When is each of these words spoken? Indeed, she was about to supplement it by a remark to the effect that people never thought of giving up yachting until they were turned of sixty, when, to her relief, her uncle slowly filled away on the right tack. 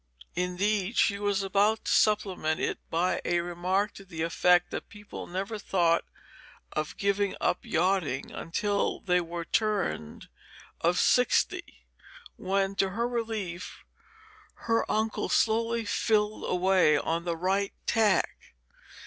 Indeed, 0.33 0.97
she 0.97 1.19
was 1.19 1.43
about 1.43 1.85
to 1.85 1.91
supplement 1.91 2.59
it 2.59 2.79
by 2.89 3.21
a 3.23 3.41
remark 3.41 3.93
to 3.93 4.03
the 4.03 4.23
effect 4.23 4.71
that 4.71 4.89
people 4.89 5.27
never 5.27 5.59
thought 5.59 6.05
of 6.71 6.97
giving 6.97 7.35
up 7.39 7.59
yachting 7.63 8.31
until 8.31 9.01
they 9.01 9.21
were 9.21 9.45
turned 9.45 10.27
of 10.79 10.99
sixty, 10.99 11.85
when, 12.35 12.73
to 12.77 12.89
her 12.89 13.07
relief, 13.07 13.83
her 14.65 14.89
uncle 14.89 15.29
slowly 15.29 15.85
filled 15.85 16.45
away 16.49 16.97
on 16.97 17.23
the 17.23 17.37
right 17.37 17.73
tack. 17.85 18.55